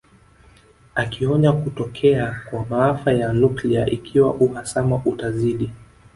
[0.95, 5.71] Akionya kutokea kwa maafa ya nuklia ikiwa uhasama utazidi